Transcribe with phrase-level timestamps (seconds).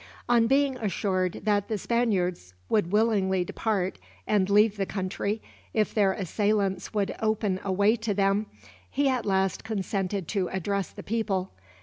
[0.27, 5.43] On being assured that the Spaniards would willingly depart, and leave the country,
[5.75, 8.47] if their assailants would open a way to them,
[8.89, 11.51] he at last consented to address the people.